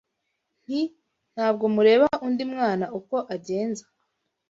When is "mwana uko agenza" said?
2.53-3.83